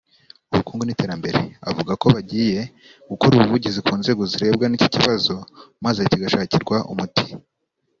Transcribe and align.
ubukungu 0.51 0.83
n’iterambere 0.85 1.41
avuga 1.69 1.91
ko 2.01 2.05
bagiye 2.15 2.59
gukora 3.09 3.33
ubuvugizi 3.35 3.79
ku 3.85 3.93
nzego 4.01 4.21
zirebwa 4.31 4.65
n’iki 4.67 4.87
kibazo 4.95 5.35
maze 5.85 5.99
kigashakirwa 6.09 6.77
umuti 6.93 7.27